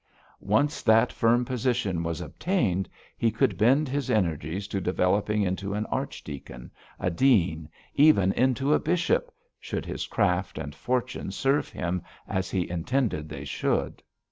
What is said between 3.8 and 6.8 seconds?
his energies to developing into an archdeacon,